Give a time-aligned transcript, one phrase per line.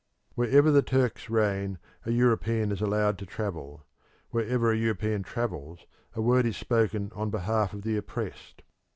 [0.33, 3.85] Wherever the Turks reign a European is allowed to travel;
[4.31, 5.85] wherever a European travels
[6.15, 8.63] a word is spoken on behalf of the oppressed.